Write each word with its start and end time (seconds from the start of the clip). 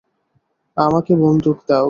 আমাকে 0.77 1.13
বন্দুক 1.15 1.57
দাও। 1.67 1.79